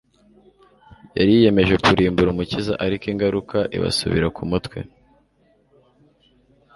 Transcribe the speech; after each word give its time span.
yari 1.17 1.31
yiyemeje 1.35 1.73
kurimbura 1.83 2.29
Umukiza, 2.31 2.73
ariko 2.85 3.03
ingaruka 3.13 3.57
ibasubira 3.77 4.27
ku 4.35 4.41
mutwe. 4.51 4.77